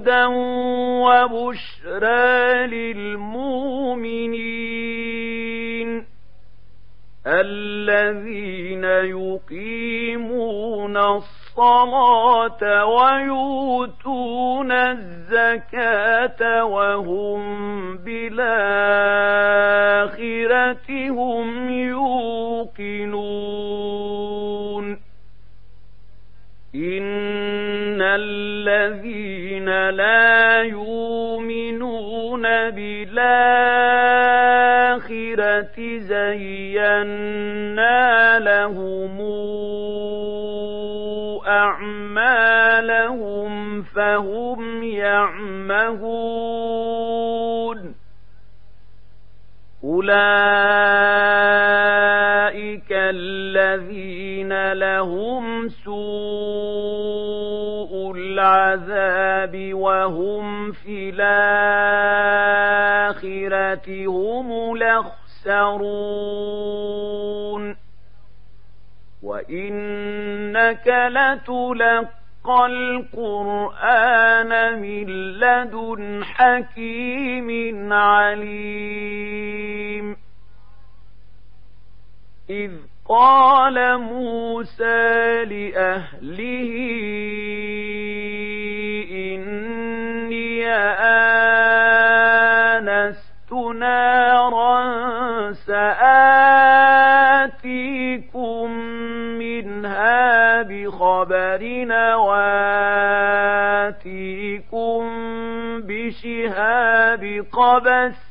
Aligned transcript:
هدى 0.00 0.24
وبشرى 1.04 2.66
للمؤمنين 2.66 4.30
الذين 7.26 8.84
يقيمون 8.84 10.96
الصلاة 10.96 12.84
ويؤتون 12.84 14.72
الزكاة 14.72 16.64
وهم 16.64 17.96
بالآخرة 17.96 18.50
هم 21.10 21.70
يوقنون 21.70 23.40
إن 26.74 28.02
الذين 28.02 29.49
لا 29.90 30.62
يؤمنون 30.62 32.42
بالآخرة 32.70 33.20
زينا 35.98 37.18
لهم 38.38 39.20
أعمالهم 42.00 43.50
فهم 43.82 44.82
يعمهون 44.82 46.30
أولئك 49.84 50.69
العذاب 59.44 59.74
وهم 59.74 60.72
في 60.72 61.10
الآخرة 61.14 61.36
هم 64.06 64.72
الأخسرون. 64.76 65.80
وإنك 69.22 70.86
لتلقى 70.86 72.66
القرآن 72.66 74.52
من 74.80 75.06
لدن 75.38 76.24
حكيم 76.24 77.92
عليم. 77.92 79.50
إذ 82.50 82.72
قال 83.08 83.98
موسى 83.98 85.44
لأهله 85.44 86.70
بخبر 101.24 102.14
وآتيكم 102.16 103.00
بشهاب 105.80 107.44
قبس 107.52 108.30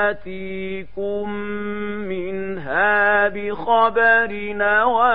سآتيكم 0.00 1.30
منها 2.08 3.28
بخبر 3.28 4.32
نواتيكم 4.52 5.10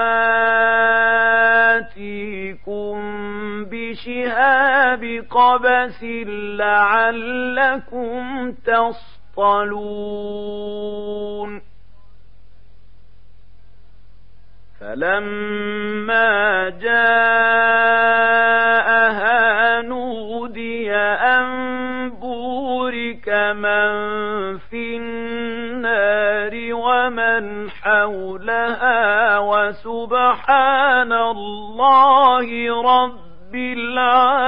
بشهاب 3.65 5.03
قبس 5.29 6.03
لعلكم 6.57 8.51
تصطلون 8.65 10.35
فلما 14.85 16.69
جاءها 16.69 17.01
نودي 19.81 20.95
أن 20.95 22.09
بورك 22.09 23.29
من 23.29 23.91
في 24.57 24.97
النار 24.97 26.53
ومن 26.73 27.69
حولها 27.69 29.39
وسبحان 29.39 31.13
الله 31.13 32.47
رب 32.81 33.55
العالمين. 33.55 34.45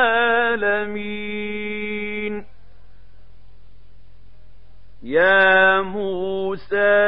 يا 5.04 5.81
موسى 5.81 7.08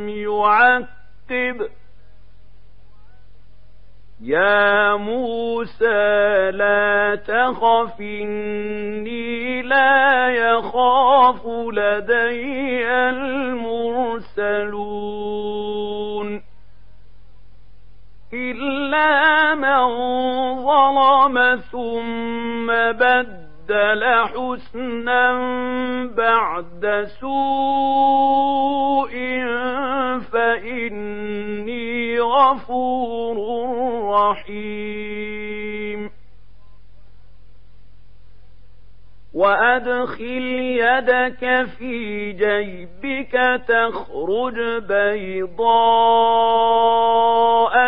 يعقب 0.47 1.67
يا 4.21 4.95
موسى 4.95 6.51
لا 6.51 7.15
تخف 7.15 8.01
إني 8.01 9.61
لا 9.61 10.29
يخاف 10.29 11.47
لدي 11.47 12.87
المرسلون. 12.87 14.01
إلا 18.33 19.55
من 19.55 19.87
ظلم 20.65 21.55
ثم 21.71 22.67
بدل 22.91 23.40
حسنا 24.25 25.33
بعد 26.17 27.07
سوء 27.19 29.11
فإني 30.31 32.19
غفور 32.19 33.37
رحيم. 34.13 36.10
وأدخل 39.33 40.45
يدك 40.79 41.67
في 41.77 42.31
جيبك 42.31 43.61
تخرج 43.67 44.55
بيضاء 44.87 45.71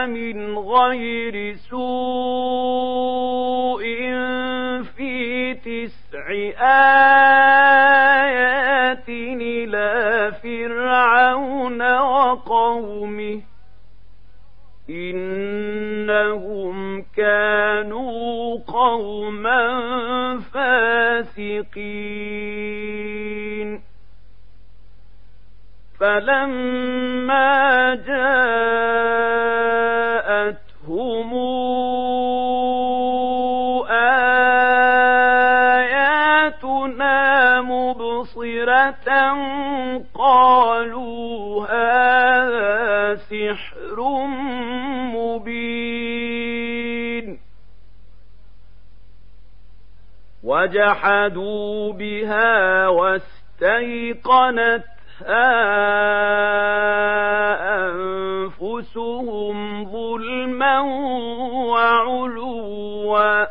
من 0.05 0.57
غير 0.57 1.55
سوء 1.55 1.83
في 4.97 5.53
تسع 5.53 6.29
آيات 8.31 9.09
إلى 9.09 10.31
فرعون 10.43 11.81
وقومه 11.97 13.41
إنهم 14.89 16.75
كانوا 17.15 18.59
قوما 18.67 19.59
فاسقين 21.73 22.43
فلما 25.99 27.95
جاءتهم 27.95 28.93
آياتنا 36.63 37.61
مبصرة 37.61 39.09
قالوا 40.15 41.52
وجحدوا 50.63 51.93
بها 51.93 52.87
واستيقنتها 52.87 53.83
أنفسهم 57.85 59.85
ظلما 59.85 60.79
وعلوا. 61.69 63.45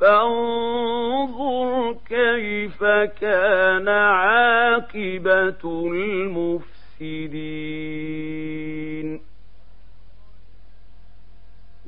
فانظر 0.00 1.96
كيف 2.08 2.84
كان 3.20 3.88
عاقبة 3.88 5.64
المفسدين. 5.64 6.62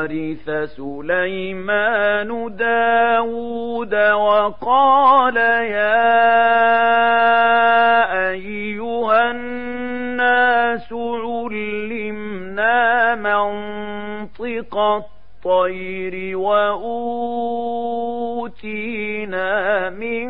وورث 0.00 0.48
سليمان 0.76 2.56
داود 2.56 3.94
وقال 3.94 5.36
يا 5.36 6.00
أيها 8.30 9.30
الناس 9.30 10.92
علمنا 11.22 13.14
منطق 13.14 14.76
الطير 14.76 16.36
وأوتينا 16.38 17.50
من 19.90 20.28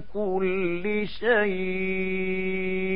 كل 0.00 1.06
شيء 1.20 2.93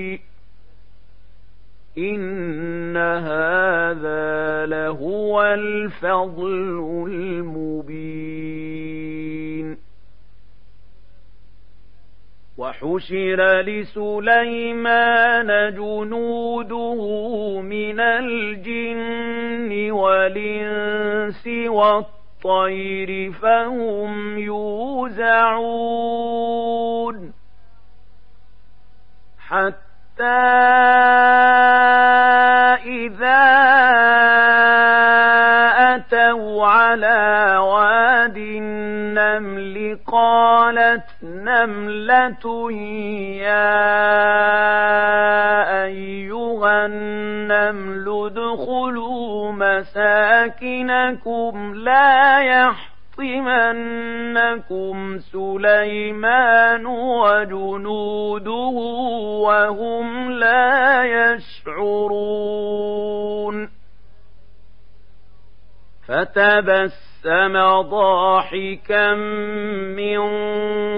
لهو 4.68 5.42
الفضل 5.42 7.04
المبين 7.08 8.68
وحشر 12.58 13.60
لسليمان 13.60 15.46
جنوده 15.74 17.00
من 17.60 18.00
الجن 18.00 19.90
والإنس 19.90 21.46
والطير 21.46 23.32
فهم 23.32 24.38
يوزعون 24.38 25.78
حتى 29.38 29.78
إذا 32.88 33.44
أتوا 35.94 36.66
على 36.66 37.56
واد 37.60 38.36
النمل 38.36 39.98
قالت 40.06 41.04
نملة 41.22 42.72
يا 43.42 43.78
أيها 45.84 46.86
النمل 46.86 48.06
ادخلوا 48.26 49.52
مساكنكم 49.52 51.52
لا 51.74 52.38
يحفظ 52.38 52.98
ليحطمنكم 53.18 55.18
سليمان 55.18 56.86
وجنوده 56.86 58.68
وهم 59.44 60.32
لا 60.32 60.87
فتبسم 66.18 67.80
ضاحكا 67.80 69.14
من 69.94 70.20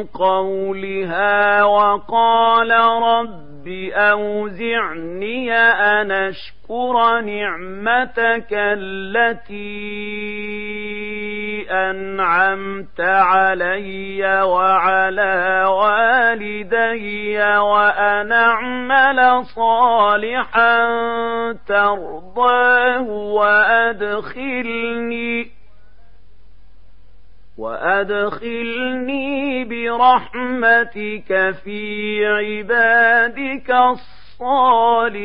قولها 0.05 1.65
وقال 1.65 2.71
رب 3.03 3.50
رب 3.61 3.69
أوزعني 3.93 5.53
أن 5.53 6.11
أشكر 6.11 7.21
نعمتك 7.21 8.49
التي 8.53 9.61
أنعمت 11.71 13.01
علي 13.01 14.43
وعلى 14.43 15.65
والدي 15.69 17.39
وأن 17.59 18.33
أعمل 18.33 19.45
صالحا 19.45 20.87
ترضاه 21.69 23.03
وأدخلني 24.21 24.81
وأدخلني 27.61 29.35
برحمتك 29.65 31.55
في 31.65 32.27
عبادك 32.27 33.71
الصالحين 34.41 35.21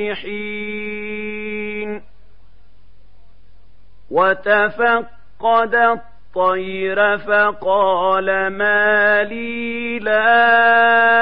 وتفقد 4.11 5.75
الطير 5.75 7.17
فقال 7.17 8.47
ما 8.47 9.23
لي 9.23 9.99
لا 9.99 11.14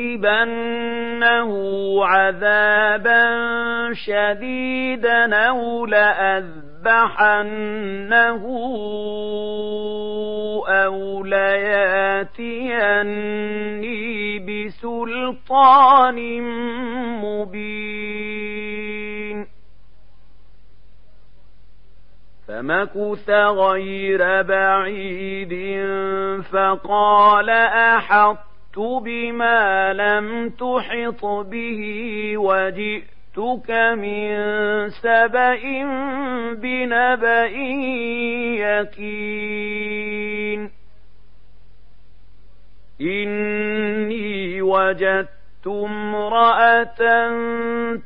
لأعذبنه 0.00 1.50
عذابا 2.04 3.30
شديدا 3.92 5.36
أو 5.36 5.86
لأذبحنه 5.86 6.50
أو 10.68 11.24
لياتيني 11.24 12.38
بسلطان 14.38 16.42
مبين. 17.22 18.40
فمكث 22.48 23.30
غير 23.30 24.42
بعيد 24.42 25.80
فقال 26.52 27.50
أحط 27.50 28.49
بما 28.80 29.92
لم 29.92 30.50
تحط 30.50 31.24
به 31.24 31.82
وجئتك 32.38 33.70
من 33.98 34.30
سبأ 34.90 35.60
بنبأ 36.54 37.46
يقين. 38.56 40.70
إني 43.00 44.62
وجدت 44.62 45.66
امرأة 45.66 47.28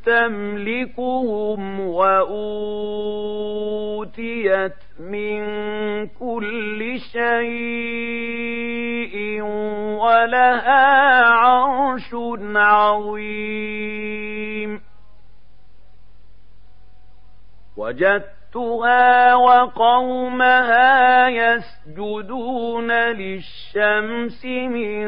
تملكهم 0.06 1.80
وأوتيت 1.80 2.34
من 4.98 5.46
كل 6.06 6.98
شيء 7.12 8.34
ولها 10.00 11.24
عرش 11.24 12.14
عظيم. 12.56 13.94
وجدتها 17.76 19.34
وقومها 19.34 21.28
يسجدون 21.28 22.92
للشمس 22.92 24.44
من 24.44 25.04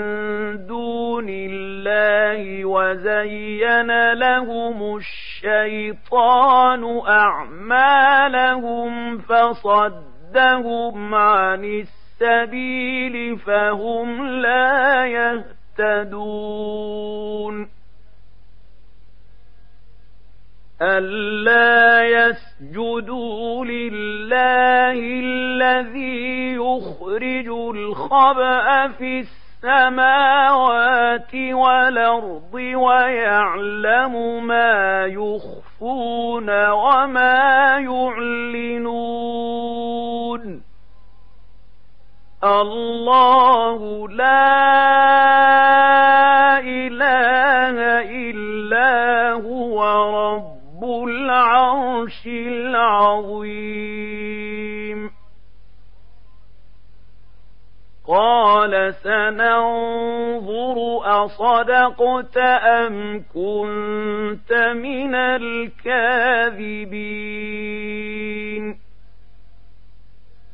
دون 0.66 1.28
الله 1.28 2.64
وزين 2.64 4.12
لهم 4.12 4.96
الشمس 4.96 5.25
الشيطان 5.36 7.00
أعمالهم 7.08 8.92
فصدهم 9.18 11.14
عن 11.14 11.64
السبيل 11.64 13.38
فهم 13.38 14.26
لا 14.26 15.06
يهتدون. 15.78 17.06
ألا 20.82 22.04
يسجدوا 22.04 23.64
لله 23.64 24.98
الذي 25.20 26.54
يخرج 26.54 27.48
الخبأ 27.76 28.88
في 28.88 29.20
السماوات 29.64 31.34
والأرض 31.34 32.54
ويعلم 32.54 34.46
ما 34.46 35.06
يخفون 35.06 36.68
وما 36.70 37.78
يعلنون. 37.78 39.16
الله 42.44 44.08
لا 44.08 44.48
إله 46.58 47.76
إلا 48.30 49.32
هو 49.32 49.84
رب 50.20 50.84
العرش 51.08 52.26
العظيم. 52.26 53.66
قال 58.08 58.94
سننظر 58.94 60.76
أصدقت 61.24 62.36
أم 62.36 63.24
كنت 63.34 64.52
من 64.52 65.14
الكاذبين. 65.14 66.06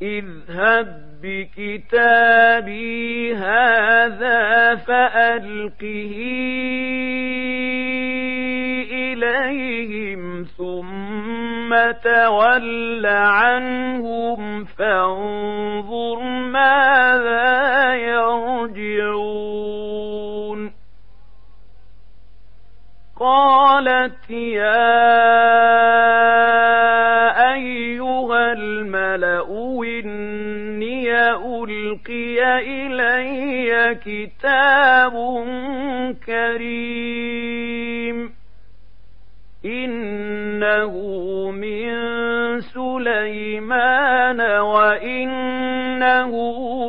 اذهب 0.03 1.03
بكتابي 1.23 2.65
هذا 3.35 4.75
فألقه. 4.75 6.19
إليهم 9.12 10.45
ثم 10.59 11.71
تول 12.04 13.07
عنهم 13.07 14.64
فانظر 14.64 16.23
ماذا 16.52 17.95
يرجعون. 17.95 19.52
قالت 23.21 24.31
يا 24.31 25.02
أيها 27.54 28.52
الملأ 28.52 29.47
إني 29.85 31.12
ألقي 31.31 32.38
إلي 32.59 33.95
كتاب 33.95 35.14
كريم. 36.26 37.82
إنه 39.64 40.90
من 41.50 41.90
سليمان 42.61 44.40
وإنه 44.61 46.33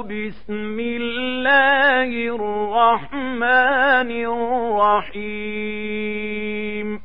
بسم 0.04 0.80
الله 0.80 2.10
الرحمن 2.36 4.12
الرحيم. 5.12 7.00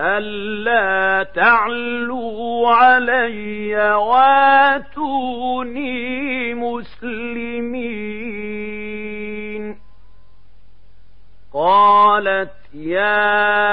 ألا 0.00 1.22
تعلوا 1.34 2.70
علي 2.70 3.94
واتوني 3.94 5.34
مسلمين. 6.54 7.74
قالت 11.54 12.50
يا 12.74 13.63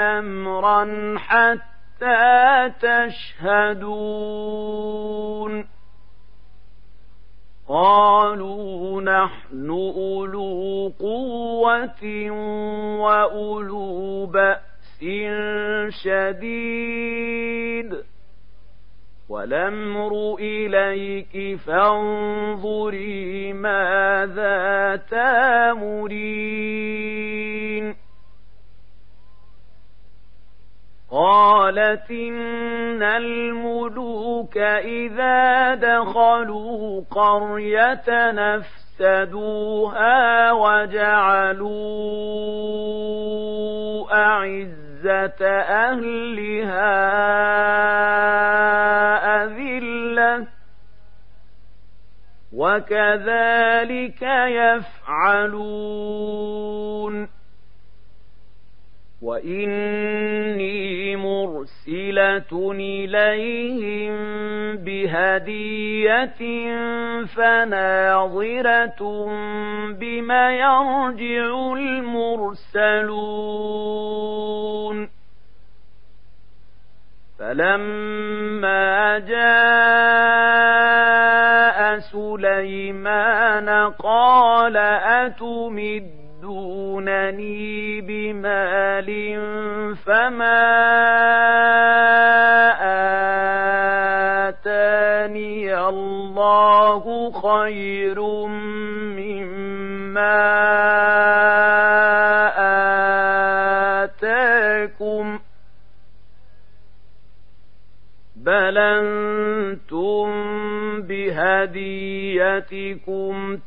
أمرا 0.00 1.14
حتى 1.18 2.70
تشهدون. 2.80 4.16
قالوا 7.68 9.02
نحن 9.02 9.70
أولو 9.70 10.92
قوة 11.00 12.30
وأولو 13.00 14.26
بأس 14.26 15.04
شديد. 16.02 17.96
والأمر 19.28 20.36
إليك 20.40 21.58
فانظري 21.58 23.52
ماذا 23.52 24.96
تامرين. 25.10 26.06
قالت 31.16 32.10
إن 32.10 33.02
الملوك 33.02 34.58
إذا 34.84 35.74
دخلوا 35.74 37.02
قرية 37.10 38.04
نفسدوها 39.00 39.72
وجعلوا 40.52 41.72
أعزة 44.12 45.46
أهلها 45.48 46.96
أذلة 49.44 50.46
وكذلك 52.52 54.22
يفعلون. 54.46 55.86
وإني 59.22 60.15
إليهم 62.80 64.16
بهدية 64.76 66.40
فناظرة 67.24 69.00
بما 69.92 70.50
يرجع 70.50 71.72
المرسلون. 72.82 73.36
فلما 77.38 79.18
جاء 79.18 80.56
سليمان 81.98 83.68
قال 83.90 84.76
أتمد 84.76 86.26
يمدونني 86.46 88.00
بمال 88.00 89.08
فما 90.06 91.55
خير 97.32 98.20
مما 99.16 100.36
آتاكم 104.04 105.38
بل 108.36 108.78
أنتم 108.78 110.26
بهديتكم 111.02 112.36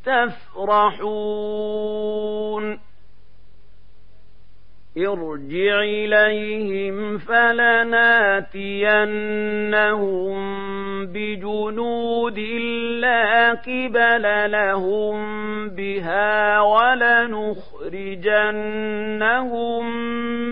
تفرحون 0.05 1.69
ارجع 5.07 5.79
إليهم 5.81 7.17
فلناتينهم 7.17 8.59
بجنود 11.05 12.39
لا 12.99 13.51
قبل 13.51 14.51
لهم 14.51 15.69
بها 15.69 16.59
ولنخرجنهم 16.61 17.81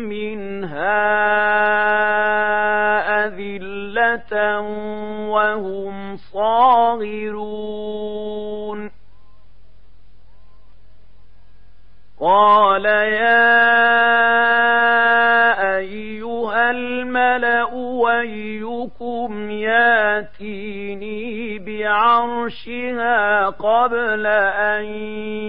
منها 0.10 0.98
أذلة 3.25 4.60
وهم 5.30 6.18
صاغرون. 6.18 7.68
قال 12.20 12.86
يا 12.86 13.87
أيكم 18.22 19.52
ياتيني 19.52 21.20
بعرشها 21.60 23.46
قبل 23.46 24.26
أن 24.26 24.86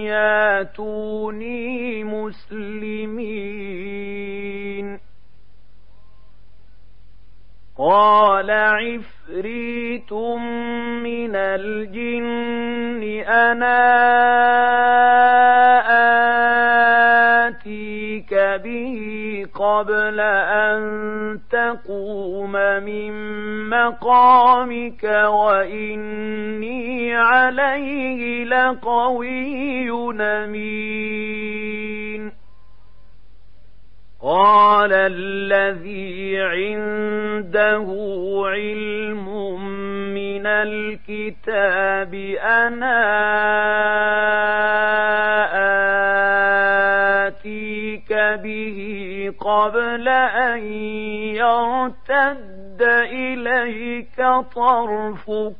ياتوني 0.05 2.03
مسلمين؟ 2.03 3.59
قال 7.79 8.51
عفريت 8.51 10.13
من 10.13 11.35
الجن 11.35 13.03
أنا 13.27 13.89
به 18.69 19.45
قبل 19.53 20.19
أن 20.19 20.79
تقوم 21.51 22.51
من 22.83 23.13
مقامك 23.69 25.03
وإني 25.27 27.15
عليه 27.15 28.43
لقوي 28.43 29.89
نمين 30.13 31.59
قال 34.21 34.93
الذي 34.93 36.41
عنده 36.41 37.87
علم 38.45 39.27
من 40.13 40.45
الكتاب 40.45 42.13
أنا 42.43 42.99
آتيك 45.53 46.08
به 48.35 49.33
قبل 49.39 50.07
أن 50.07 50.59
يرتد 51.35 52.81
إليك 53.11 54.17
طرفك. 54.55 55.55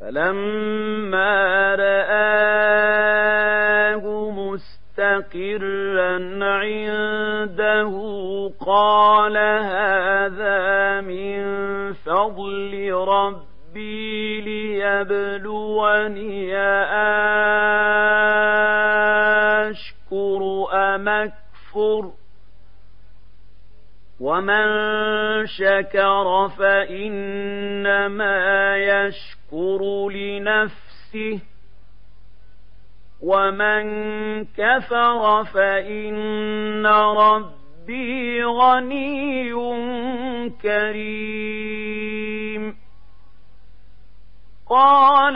فلما 0.00 1.74
رآه 1.74 3.24
مستقرا 4.30 6.14
عنده 6.44 7.92
قال 8.66 9.36
هذا 9.36 11.00
من 11.00 11.42
فضل 11.92 12.92
ربي 12.92 14.40
ليبلوني 14.40 16.04
أشكر 16.56 17.73
أم 20.94 21.08
أكفر 21.08 22.12
ومن 24.20 24.66
شكر 25.46 26.48
فإنما 26.58 28.36
يشكر 28.76 30.08
لنفسه. 30.10 31.40
ومن 33.22 33.84
كفر 34.44 35.44
فإن 35.44 36.86
ربي 36.86 38.44
غني 38.44 39.52
كريم. 40.62 42.04
قال 44.66 45.34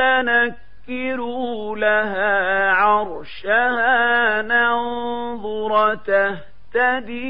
نكروا 0.89 1.77
لها 1.77 2.71
عرشها 2.71 4.43
ننظر 4.43 5.95
تهتدي 5.95 7.29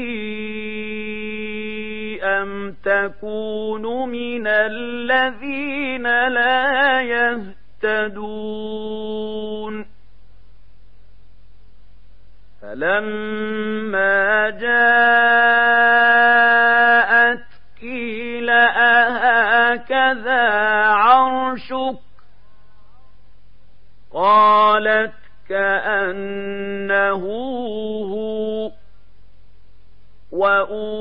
أم 2.23 2.75
تكون 2.83 4.09
من 4.09 4.47
الذين 4.47 6.03
لا 6.27 7.01
يهتدون 7.81 8.25
فلما 12.61 14.49
جاءت 14.49 14.98
قالت 24.19 25.13
كأنه 25.49 27.23
هو 28.11 28.71
وأوتينا 30.31 30.99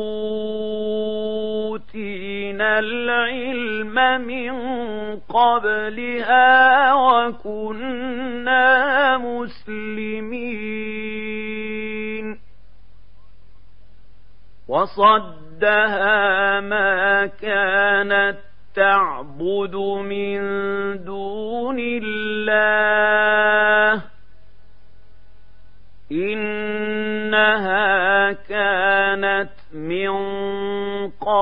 العلم 2.79 3.95
من 4.27 4.53
قبلها 5.17 6.95
وكنا 6.95 8.67
مسلمين. 9.19 10.39
وصدها 14.69 16.61
ما 16.61 17.27
كانت 17.27 18.39
تعبد 18.75 19.75
من 19.75 20.39
دون 21.05 21.18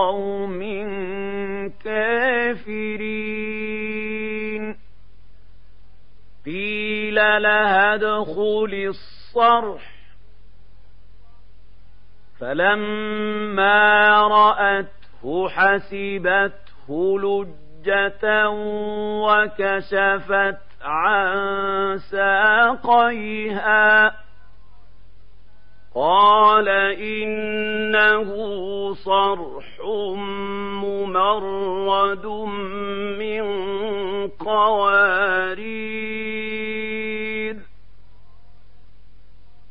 قوم 0.07 0.61
كافرين. 1.85 3.16
قيل 6.47 7.14
لها 7.14 7.95
ادخل 7.95 8.88
الصرح. 8.88 9.97
فلما 12.40 14.12
رأته 14.23 15.49
حسبته 15.49 17.19
لجة 17.21 18.51
وكشفت 19.23 20.59
عن 20.83 21.99
ساقيها. 22.11 23.47
قال 25.95 26.69
إنه 26.99 28.35
صرح. 28.95 29.65
ممرد 30.85 32.27
من 33.18 33.44
قوارير. 34.29 35.46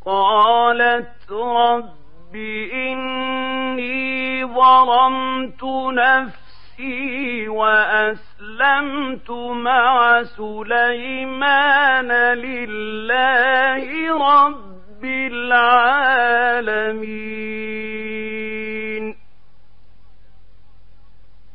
قالت 0.05 1.31
رب 1.31 2.35
إني 2.73 4.45
ظلمت 4.45 5.63
نفسي 5.93 7.47
وأسلمت 7.49 9.31
مع 9.31 10.23
سليمان 10.23 12.11
لله 12.33 13.83
رب 14.13 15.03
العالمين. 15.03 16.25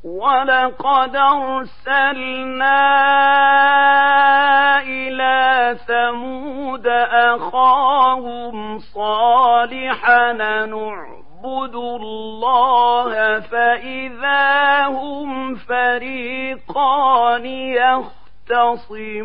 ولقد 0.04 1.16
أرسلنا 1.16 2.80
إلى 4.82 5.76
ثمود 5.86 6.86
أخاهم 7.12 8.78
صالحا 8.78 10.32
نعبد 10.32 11.74
الله 11.74 13.40
فإذا 13.40 14.86
هم 14.86 15.54
فريقان 15.54 17.46
يختصمون 18.56 19.20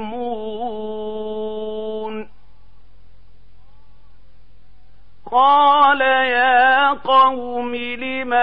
قال 5.31 6.01
يا 6.01 6.89
قوم 6.89 7.75
لم 7.75 8.33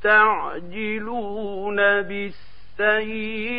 تستعجلون 0.00 1.76
بالسيئة 2.02 3.52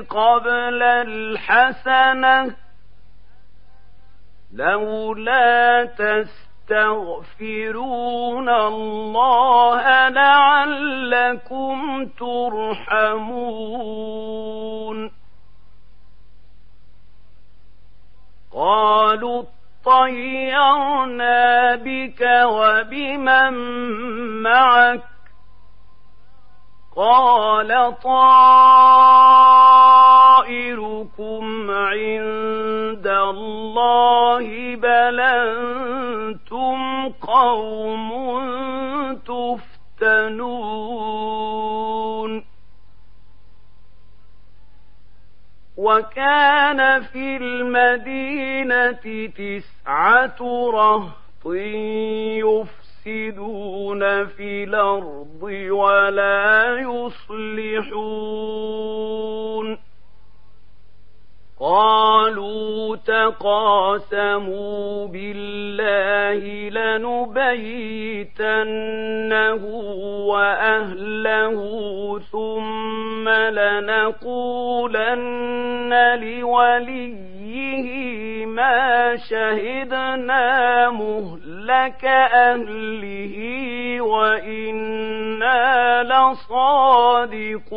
قبل 0.00 0.82
الحسنة 0.82 2.56
لولا 4.54 5.84
تستغفرون 6.68 8.48
الله 8.48 10.08
لعلكم 10.08 12.06
ترحمون. 12.06 13.38
قالوا 18.52 19.42
طيرنا 19.84 21.76
بك 21.76 22.20
وبمن 22.44 23.52
معك 24.42 25.17
قال 26.96 27.94
طائركم 28.02 28.30
عند 31.70 33.06
الله 33.06 34.76
بل 34.76 35.20
أنتم 35.20 37.08
قوم 37.08 38.08
تفتنون 39.98 40.88
وكان 45.76 47.02
في 47.02 47.36
المدينة 47.36 48.90
تسعة 49.36 50.36
رهط 50.72 51.46
يفتنون 51.46 52.77
يفسدون 53.08 54.26
في 54.26 54.64
الأرض 54.64 55.42
ولا 55.70 56.76
يصلحون. 56.78 58.28
قالوا 61.60 62.96
تقاسموا 62.96 64.06
بالله 65.06 66.68
لنبيتنه 66.70 67.54
وأهله 70.26 71.58
ثم 72.32 73.28
لنقولن 73.28 74.68
لوليه 76.20 77.38
ما 78.46 79.16
شهدنا 79.16 80.90
مهلك 81.68 82.04
أهله 82.04 83.36
وإنا 84.00 86.02
لصادقون. 86.02 87.68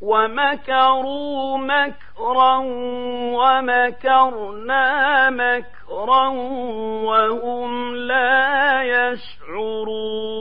ومكروا 0.00 1.58
مكرا 1.58 2.56
ومكرنا 3.36 4.84
مكرا 5.30 6.28
وهم 7.04 7.96
لا 7.96 8.82
يشعرون. 8.82 10.36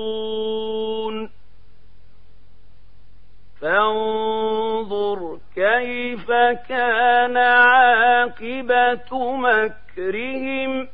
فانظر 3.61 5.39
كيف 5.55 6.31
كان 6.69 7.37
عاقبة 7.37 9.37
مكرهم 9.37 10.87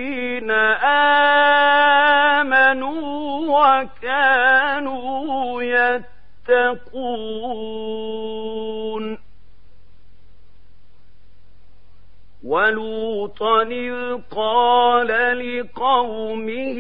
يتقون 6.50 8.38
ولوطا 12.44 13.62
إذ 13.64 14.18
قال 14.32 15.08
لقومه 15.40 16.78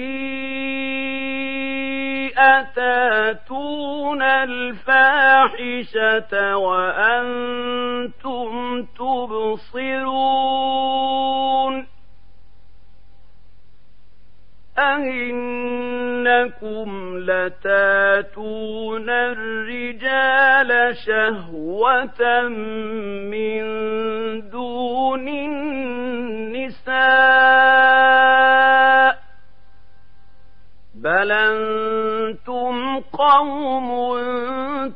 أتاتون 2.37 4.21
الفاحشة 4.21 5.57
وأنتم 6.57 8.51
تبصرون 8.83 10.27
أئنكم 16.27 17.17
لتاتون 17.17 19.09
الرجال 19.09 20.95
شهوة 21.05 22.47
من 23.31 23.63
دون 24.49 25.27
النساء 25.27 26.87
بل 30.95 31.31
أنتم 31.31 32.99
قوم 32.99 33.87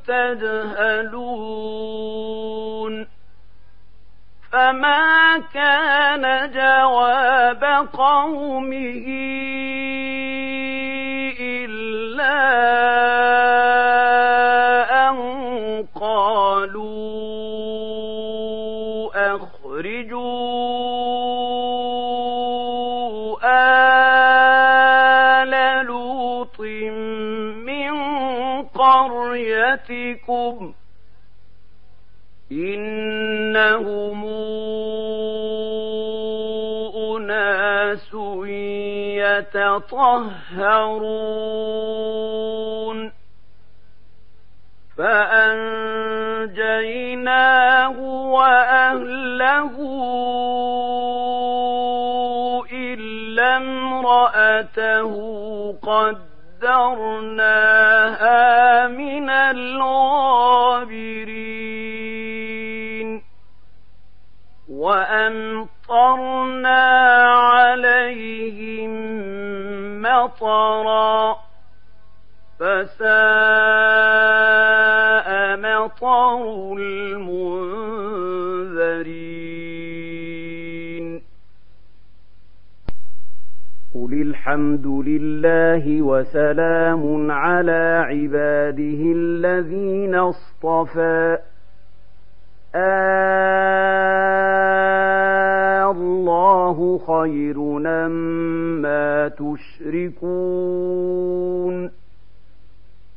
تجهلون 0.08 1.41
فما 4.52 5.38
كان 5.54 6.52
جواب 6.52 7.63
قومه 7.94 9.08
أن 14.91 15.17
قالوا 15.96 17.02
أخرجوا 19.36 20.72
آل 25.44 25.86
لوط 25.86 26.60
من 27.65 27.91
قريتكم 28.63 30.56
إنهم 32.52 34.26
أناس 36.96 38.13
يتطهرون 39.41 40.82
وسلام 86.32 87.32
على 87.32 88.06
عباده 88.08 89.02
الذين 89.15 90.15
اصطفى. 90.15 91.38
آه 92.76 93.12
الله 95.91 96.98
خير 97.08 97.78
أما 97.86 99.28
تشركون. 99.28 100.22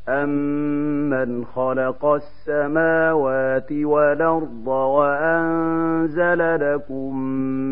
أما 0.09 0.84
من 1.25 1.45
خلق 1.45 2.05
السماوات 2.05 3.73
والأرض 3.73 4.67
وأنزل 4.67 6.39
لكم 6.75 7.19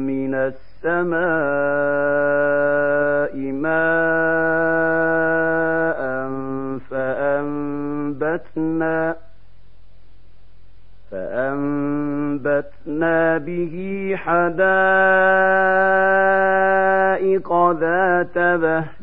من 0.07 0.35
السماء 0.35 1.23
ماء 3.53 3.73
فأنبتنا 6.91 8.53
فأنبتنا 12.13 12.79
به 13.39 14.15
حدائق 14.17 14.63
ذات 17.73 18.39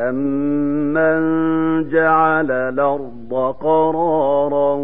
أمن 0.00 1.20
جعل 1.90 2.50
الأرض 2.50 3.54
قرارا 3.60 4.76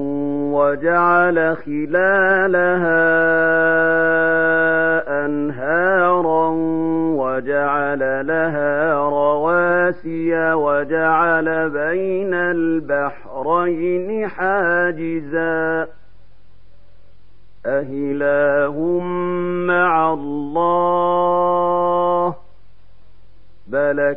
وجعل 0.53 1.57
خلالها 1.57 3.07
أنهارا 5.27 6.49
وجعل 7.17 8.27
لها 8.27 8.95
رواسي 8.95 10.53
وجعل 10.53 11.71
بين 11.71 12.35
البحرين 12.35 14.29
حاجزاً 14.29 15.87
أهله 17.67 19.01
مع 19.67 20.13
الله 20.13 21.57
بل 23.67 24.17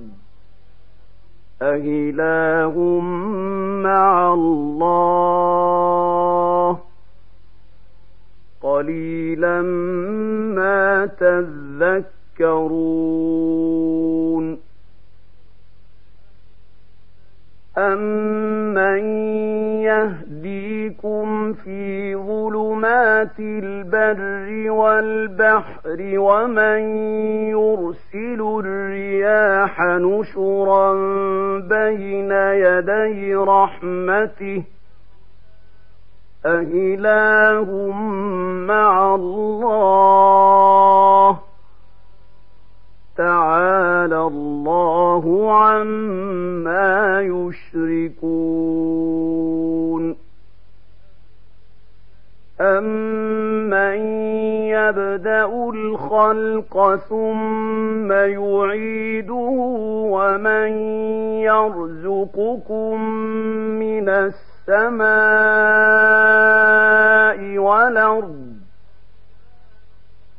أإله 1.61 2.99
مع 3.83 4.33
الله 4.33 5.31
قليلا 8.61 9.61
ما 10.55 11.05
تذكرون 11.05 12.81
أمن 17.77 19.50
يهديكم 20.85 21.53
في 21.53 22.15
ظلمات 22.15 23.39
البر 23.39 24.71
والبحر 24.71 25.99
ومن 26.17 26.79
يرسل 27.49 28.41
الرياح 28.65 29.81
نشرا 29.81 30.93
بين 31.59 32.31
يدي 32.31 33.35
رحمته 33.35 34.63
أإله 36.45 37.91
مع 38.67 39.15
الله 39.15 40.31
تعالى 43.17 44.21
الله 44.21 45.53
عما 45.53 47.21
يشركون 47.21 48.91
أمن 52.61 53.97
يبدأ 54.69 55.45
الخلق 55.45 56.95
ثم 56.95 58.11
يعيده 58.11 59.57
ومن 60.13 60.69
يرزقكم 61.41 63.01
من 63.79 64.09
السماء 64.09 65.09
والأرض 67.57 68.51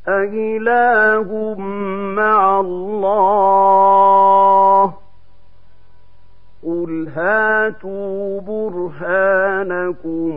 أإله 0.09 1.55
مع 2.17 2.61
الله 2.61 3.83
قل 6.62 7.09
هاتوا 7.09 8.40
برهانكم 8.40 10.33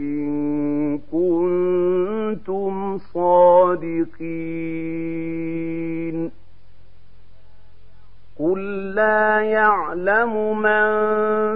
إن 0.00 0.98
كنتم 1.12 2.98
صادقين 2.98 4.10
قل 8.38 8.94
لا 8.94 9.40
يعلم 9.40 10.58
من 10.62 10.86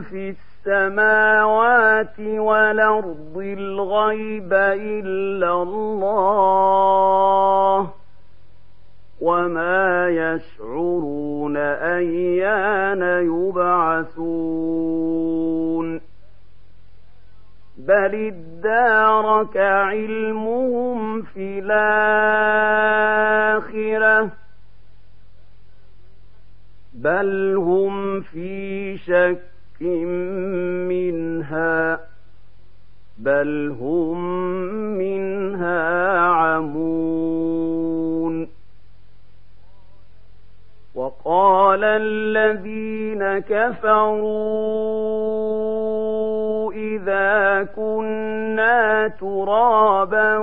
في 0.01 0.35
السماوات 0.67 2.21
والأرض 2.21 3.37
الغيب 3.37 4.53
إلا 4.53 5.63
الله 5.63 7.91
وما 9.21 10.09
يشعرون 10.09 11.14
أيان 11.99 13.03
يبعثون 13.27 14.75
بل 17.79 18.15
ادارك 18.15 19.57
علمهم 19.57 21.23
في 21.23 21.59
الآخرة 21.59 22.85
بل 26.95 27.57
هم 27.57 28.21
في 28.21 28.97
شك 28.99 29.83
منها 30.89 32.01
بل 33.19 33.77
هم 33.81 34.19
منها 34.99 36.19
عمون 36.19 37.14
وقال 41.25 41.85
الذين 41.85 43.39
كفروا 43.39 44.33
إذا 46.73 47.69
كنا 47.77 49.09
ترابا 49.21 50.37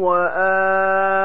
وآباؤنا 0.00 1.16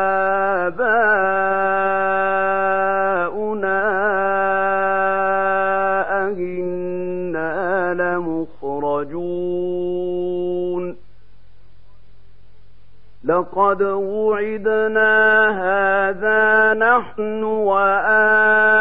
لقد 13.32 13.82
وعدنا 13.82 15.14
هذا 15.64 16.74
نحن 16.74 17.44
وآباؤنا 17.44 18.81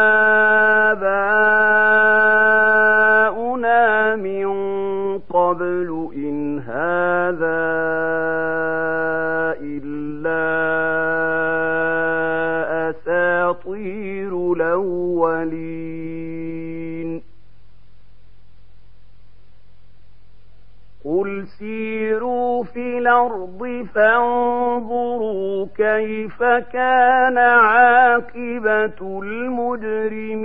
كيف 26.41 26.49
كان 26.73 27.37
عاقبة 27.37 29.21
المجرمين. 29.23 30.41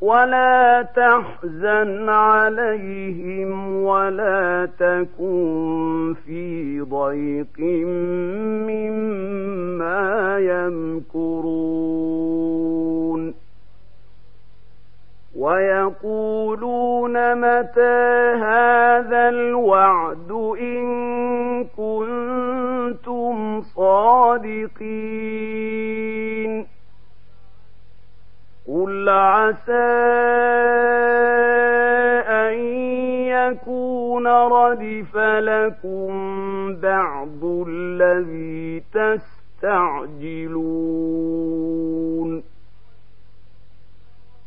ولا 0.00 0.82
تحزن 0.96 2.08
عليهم 2.08 3.82
ولا 3.82 4.68
تكن 4.78 6.14
في 6.26 6.80
ضيق 6.80 7.60
مما 8.68 10.38
يمكرون. 10.38 11.78
ويقولون 15.36 16.87
صادقين 24.88 26.66
قل 28.68 29.08
عسى 29.08 29.72
أن 32.28 32.54
يكون 33.26 34.26
ردف 34.26 35.16
لكم 35.16 36.10
بعض 36.76 37.44
الذي 37.68 38.82
تستعجلون. 38.92 40.08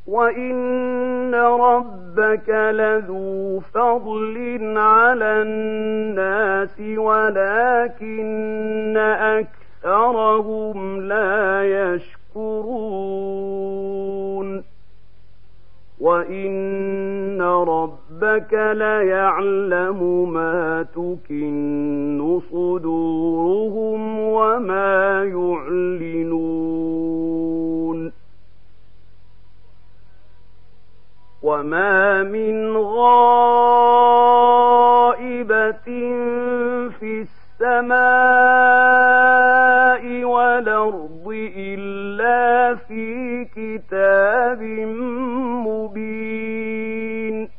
وإن 0.08 1.36
ربك 1.36 2.50
لذو 2.50 3.60
فضل 3.60 4.62
على 4.78 5.42
الناس 5.42 6.80
ولكن 6.80 8.42
أكثرهم 10.42 11.02
لا 11.02 11.64
يشكرون. 11.96 12.72
وإن 16.00 17.42
ربك 17.42 18.54
ليعلم 18.54 20.34
ما 20.34 20.86
تكن 20.96 22.40
صدورهم 22.52 24.20
وما 24.20 25.24
يعلنون. 25.24 26.52
وما 31.44 32.24
من 32.24 32.78
غائبة 32.78 33.22
في 37.00 37.22
السماء 37.62 37.94
والأرض 40.24 41.28
إلا 41.58 42.76
في 42.76 43.46
كتاب 43.46 44.62
مبين. 45.68 47.50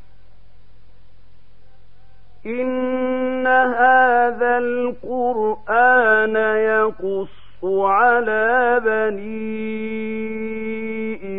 إن 2.47 3.47
هذا 3.47 4.59
القرآن 4.59 6.37
يقص 6.57 7.65
على 7.65 8.81
بني 8.85 10.23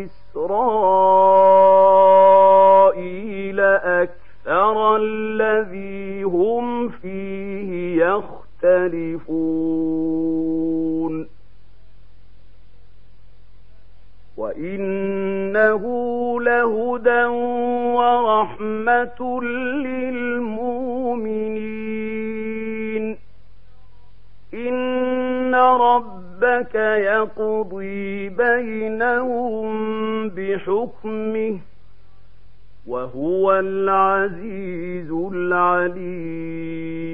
إسرائيل 0.04 1.24
أكثر 3.60 4.96
يختلفون 8.74 10.14
وإنه 14.36 15.82
لهدى 16.40 17.24
ورحمة 17.94 19.42
للمؤمنين. 19.42 20.64
إن 24.54 25.54
ربك 25.54 26.74
يقضي 26.74 28.28
بينهم 28.28 29.68
بحكمه 30.28 31.58
وهو 32.86 33.52
العزيز 33.52 35.10
العليم. 35.32 37.13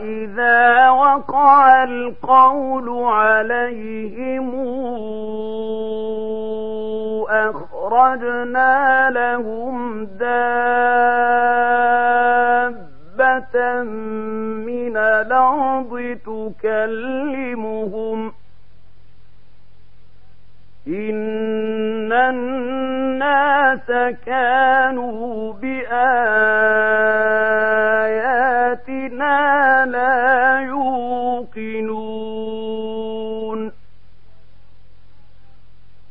وإذا 0.00 0.90
وقع 0.90 1.84
القول 1.84 2.88
عليهم 3.04 4.50
أخرجنا 7.28 9.10
لهم 9.10 10.04
دابة 10.04 10.32
من 14.66 14.96
الأرض 14.96 16.18
تكلمهم 16.60 18.32
إن 20.88 22.12
الناس 22.12 23.86
كانوا 24.26 25.52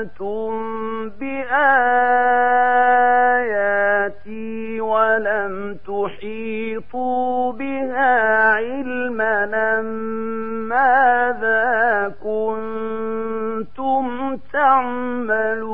كَذَّبْتُم 0.00 1.08
بِآيَاتِي 1.08 1.60
وَلَمْ 4.80 5.78
تُحِيطُوا 5.86 7.52
بِهَا 7.52 8.42
عِلْمًا 8.52 9.80
مَاذَا 10.68 12.14
كُنتُمْ 12.22 14.06
تَعْمَلُونَ 14.52 15.70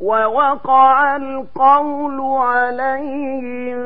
وَوَقَعَ 0.00 1.16
الْقَوْلُ 1.16 2.20
عَلَيْهِمْ 2.38 3.82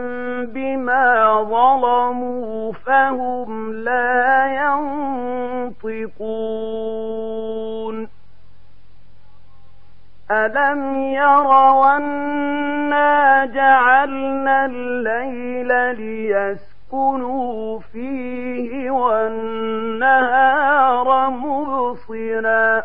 بِمَا 0.47 1.43
ظَلَمُوا 1.43 2.73
فَهُمْ 2.73 3.73
لَا 3.73 4.47
يَنظُرُونَ 4.47 5.46
ينطقون. 5.91 7.57
ألم 10.31 11.01
يروا 11.01 11.97
أنا 11.97 13.45
جعلنا 13.47 14.67
الليل 14.67 15.97
ليسكنوا 15.97 17.81
فيه 17.81 18.91
والنهار 18.91 20.51
مبصراً. 21.31 22.83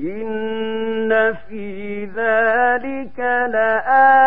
إن 0.00 1.34
في 1.48 2.04
ذلك 2.04 3.18
لآيات 3.18 4.21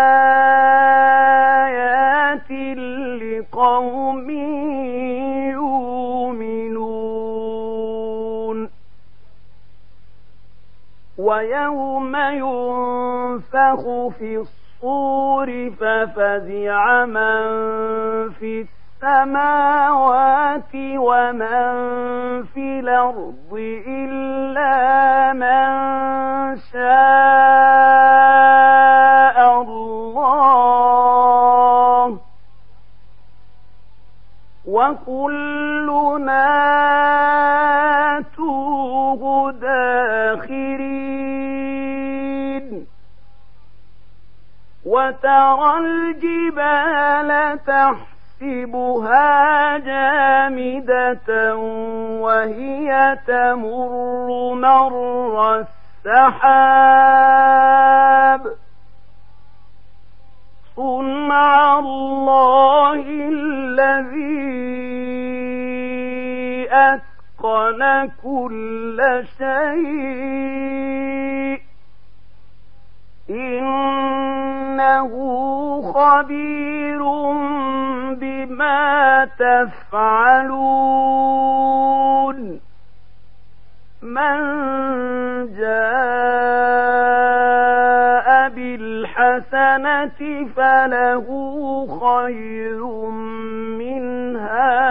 ويوم 11.25 12.15
ينفخ 12.15 13.81
في 14.19 14.37
الصور 14.37 15.49
ففزع 15.79 17.05
من 17.05 17.41
في 18.29 18.65
السماوات 19.03 20.73
ومن 20.75 21.73
في 22.43 22.79
الأرض 22.79 23.53
إلا 23.87 25.33
من 25.33 25.67
شاء 26.71 26.85
الله. 29.61 30.45
وكلنا 34.67 35.64
وترى 44.95 45.71
الجبال 45.77 47.29
تحسبها 47.67 49.27
جامدة 49.77 51.55
وهي 52.23 53.17
تمر 53.27 54.53
مر 54.53 55.65
السحاب. 56.05 56.95
صنع 60.75 61.79
الله 61.79 63.01
الذي 63.31 64.45
أتقن 66.71 67.81
كل 68.23 68.99
شيء. 69.37 70.45
خبير 75.95 77.01
بما 78.19 79.25
تفعلون. 79.39 80.95
من 84.01 84.37
جاء 85.55 85.75
بالحسنة 88.49 90.19
فله 90.55 91.27
خير 92.01 92.83
منها 93.79 94.84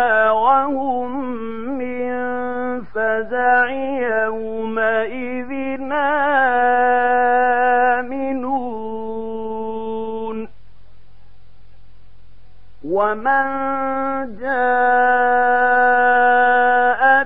ومن 12.94 13.44
جاء 14.40 14.54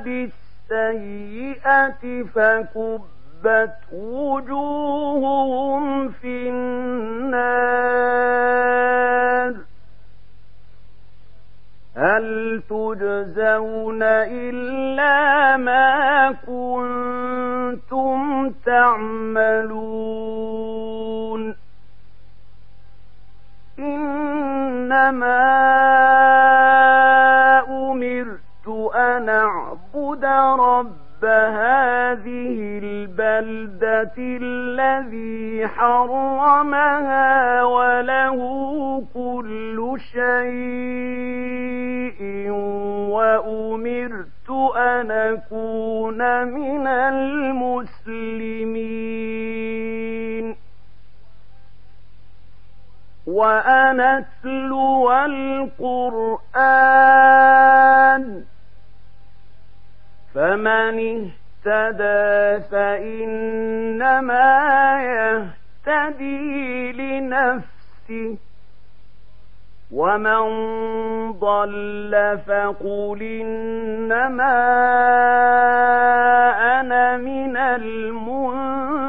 بالسيئة 0.05 2.03
فكبت 2.35 3.77
وجوههم 3.93 5.85
في 6.09 6.49
النار 6.49 7.99
هل 11.97 12.63
تجزون 12.71 14.03
إلا 14.03 15.57
ما 15.57 16.33
كنتم 16.47 18.19
تعملون 18.67 19.99
رب 30.39 31.25
هذه 31.25 32.79
البلدة 32.83 34.13
الذي 34.19 35.67
حرمها 35.69 37.63
وله 37.63 38.39
كل 39.15 39.97
شيء 40.13 41.39
وأمرت 43.11 44.51
أن 44.77 45.11
أكون 45.11 46.45
من 46.45 46.87
المسلمين 46.87 48.69
وأن 53.27 54.01
أتلو 54.01 55.13
القرآن 55.13 56.79
فمن 60.39 60.99
اهتدى 60.99 62.65
فإنما 62.71 64.47
يهتدي 65.03 66.93
لنفسه. 66.93 68.37
ومن 69.93 70.43
ضل 71.33 72.39
فقل 72.47 73.23
إنما 73.23 74.59
أنا 76.81 77.17
من 77.17 77.57
المنذرين. 77.57 79.09